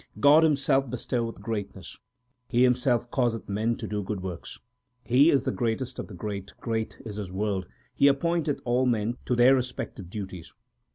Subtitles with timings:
[0.19, 1.99] God himself bestoweth greatness;
[2.47, 4.59] He Himself causeth men to do good works.
[5.03, 8.87] He is the greatest of the great; great is His world; He appoint eth all
[8.87, 10.55] men to their respective duties.